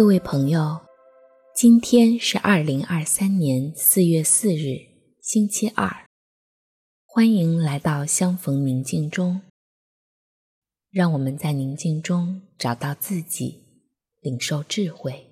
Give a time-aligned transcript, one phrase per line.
[0.00, 0.80] 各位朋友，
[1.54, 4.78] 今天是二零二三年四月四日，
[5.20, 6.06] 星期二。
[7.04, 9.42] 欢迎来到相逢宁静中，
[10.90, 13.62] 让我们在宁静中找到自己，
[14.20, 15.29] 领受智慧。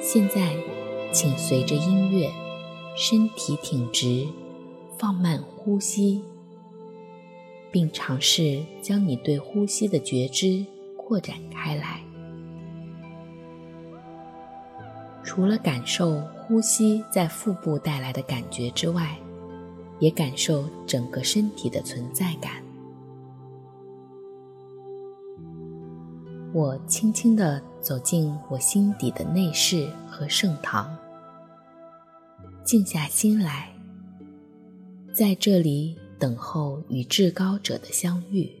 [0.00, 0.56] 现在，
[1.12, 2.30] 请随着音乐，
[2.96, 4.26] 身体挺直，
[4.96, 6.22] 放慢呼吸，
[7.70, 10.64] 并尝试将你对呼吸的觉知
[10.96, 12.00] 扩展开来。
[15.24, 19.14] 除了感受呼吸在腹部带来的感觉之外，
[19.98, 22.67] 也感受整个身体的存在感。
[26.52, 30.96] 我轻轻地走进我心底的内室和圣堂，
[32.64, 33.70] 静下心来，
[35.12, 38.57] 在这里等候与至高者的相遇。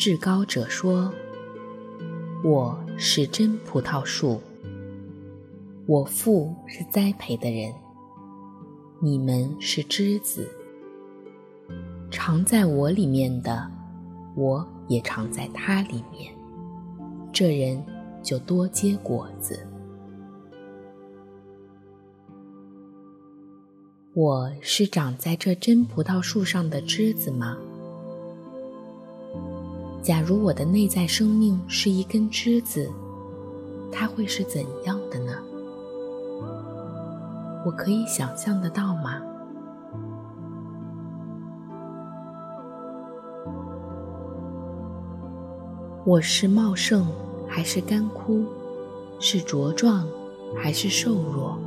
[0.00, 1.12] 至高者说
[2.42, 4.40] ：“我是真葡萄树，
[5.84, 7.70] 我父是栽培的人，
[8.98, 10.48] 你们是枝子。
[12.10, 13.70] 常在我里面的，
[14.34, 16.34] 我也常在他里面，
[17.30, 17.84] 这人
[18.22, 19.60] 就多结果子。
[24.14, 27.58] 我是长在这真葡萄树上的枝子吗？”
[30.02, 32.90] 假如我的内在生命是一根枝子，
[33.92, 35.32] 它会是怎样的呢？
[37.66, 39.20] 我可以想象得到吗？
[46.06, 47.06] 我是茂盛
[47.46, 48.46] 还是干枯？
[49.18, 50.08] 是茁壮
[50.56, 51.58] 还是瘦弱？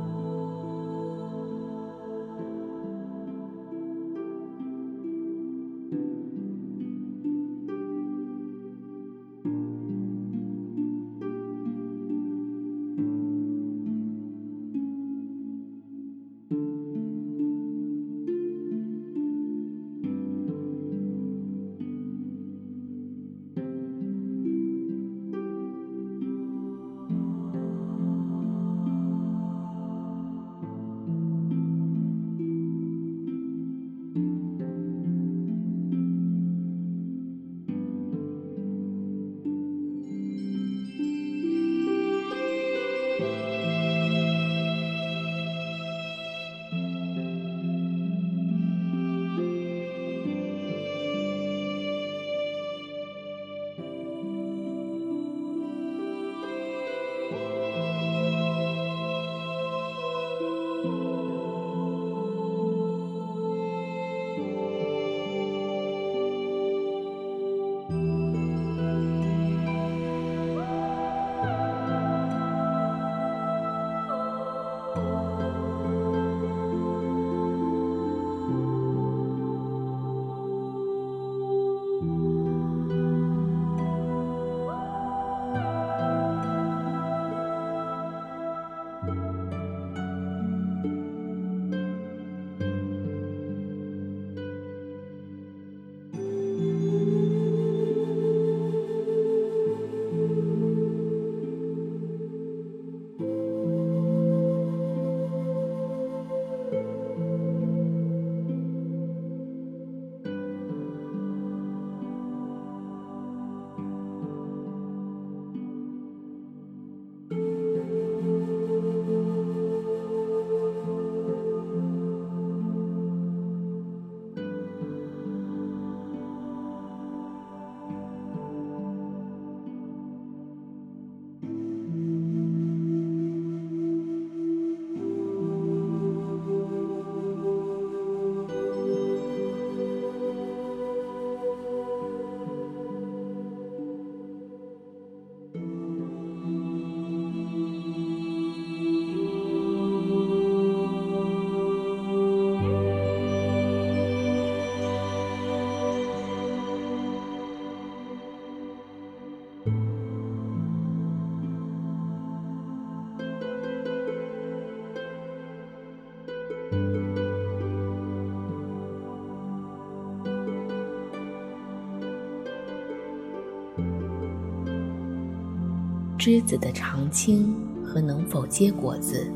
[176.24, 177.54] 枝子的长青
[177.84, 179.30] 和能否结果子，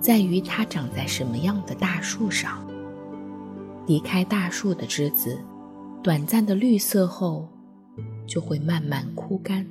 [0.00, 2.66] 在于它长在什么样的大树上。
[3.86, 5.38] 离开大树的枝子，
[6.02, 7.46] 短暂的绿色后，
[8.26, 9.66] 就会慢慢枯干。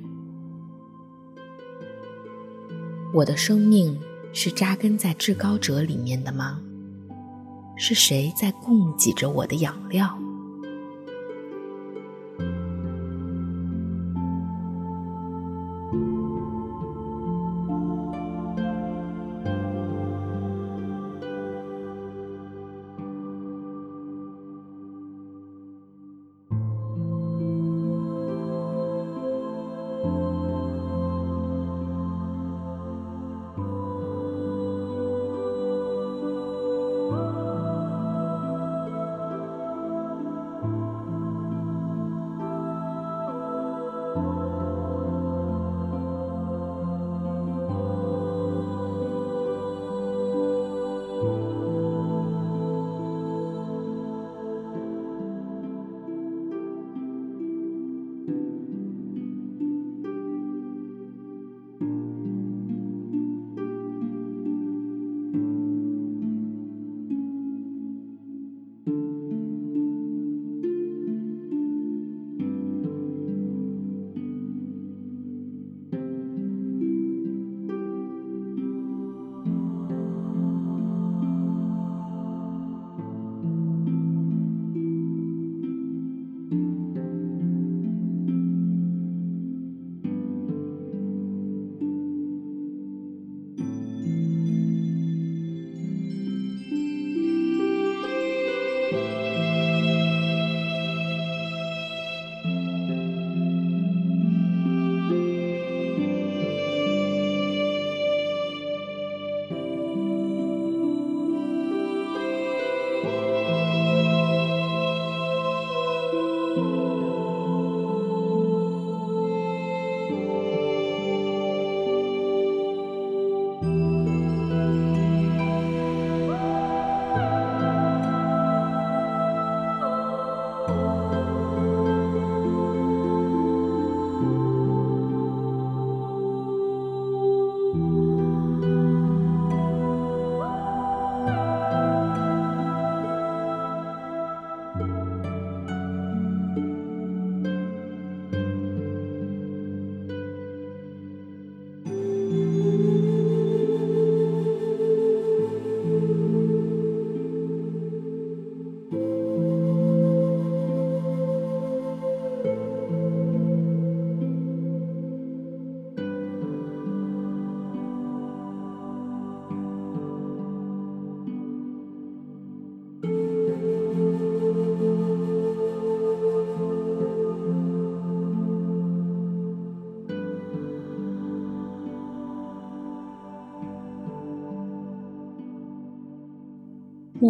[3.12, 3.98] 我的生命
[4.32, 6.60] 是扎根在至高者里面的吗？
[7.74, 10.16] 是谁在供给着我的养料？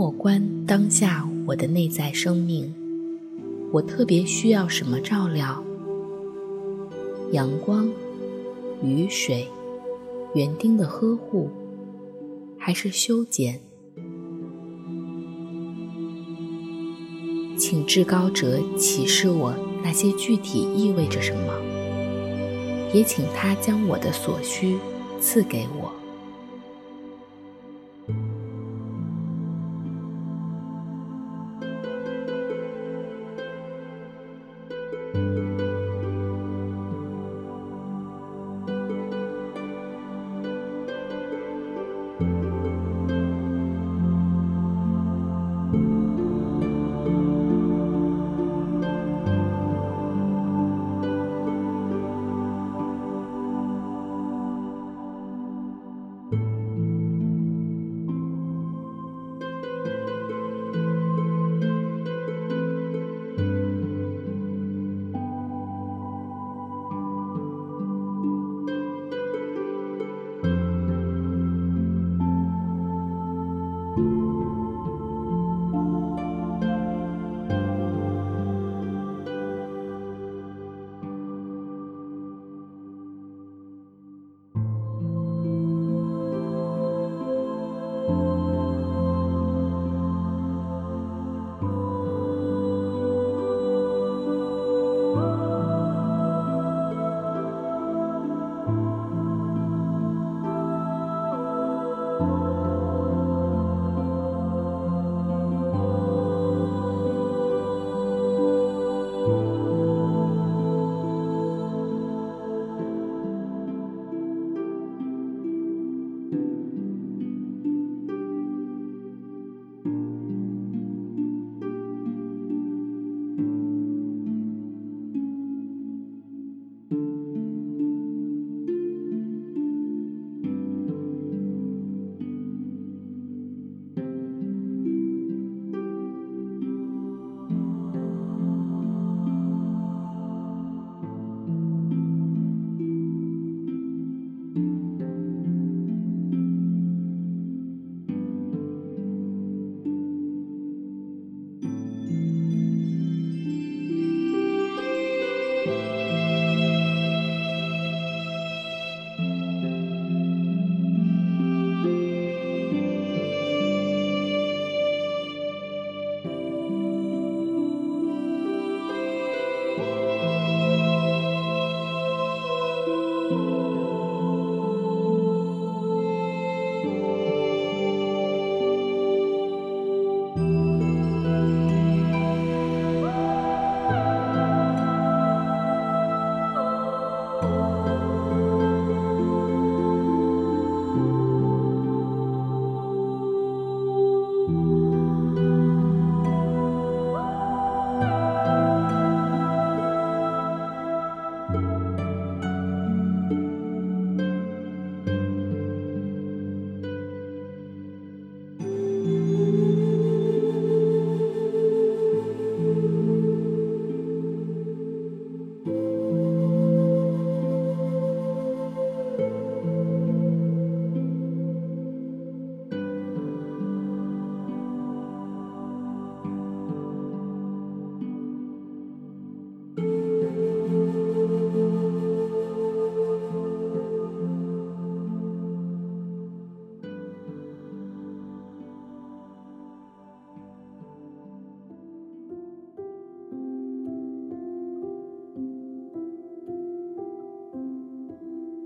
[0.02, 2.74] 默观当下我的内在生命，
[3.70, 5.62] 我特别需要什么照料？
[7.30, 7.88] 阳光、
[8.82, 9.46] 雨水、
[10.34, 11.48] 园丁的呵护，
[12.58, 13.60] 还是修剪？
[17.56, 19.54] 请至高者启示我
[19.84, 21.54] 那些具体意味着什么，
[22.92, 24.76] 也请他将我的所需
[25.20, 25.92] 赐给我。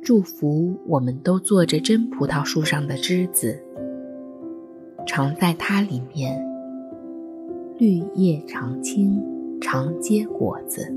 [0.07, 3.61] 祝福我们都做着真葡萄树上的枝子，
[5.05, 6.41] 常在它里面，
[7.77, 9.21] 绿叶常青，
[9.61, 10.95] 常结果子。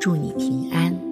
[0.00, 1.07] 祝你平安。